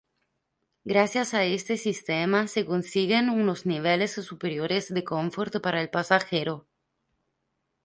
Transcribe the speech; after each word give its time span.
Gracias 0.83 1.35
a 1.35 1.43
este 1.43 1.77
sistema 1.77 2.47
se 2.47 2.65
consiguen 2.65 3.29
unos 3.29 3.67
niveles 3.67 4.13
superiores 4.13 4.91
de 4.91 5.03
confort 5.03 5.61
para 5.61 5.79
el 5.79 5.91
pasajero. 5.91 6.65